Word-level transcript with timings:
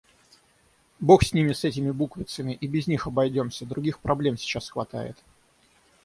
Бог 0.99 1.23
с 1.23 1.31
ними, 1.31 1.53
с 1.53 1.63
этими 1.63 1.91
буквицами 1.91 2.53
и 2.53 2.65
без 2.65 2.87
них 2.87 3.05
обойдёмся. 3.05 3.67
Других 3.67 3.99
проблем 3.99 4.35
сейчас 4.35 4.67
хватает. 4.71 5.15